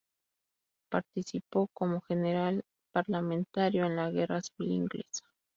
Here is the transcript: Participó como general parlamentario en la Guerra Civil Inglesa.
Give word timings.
Participó 0.89 1.67
como 1.75 2.01
general 2.01 2.63
parlamentario 2.91 3.85
en 3.85 3.97
la 3.97 4.09
Guerra 4.09 4.41
Civil 4.41 4.71
Inglesa. 4.71 5.25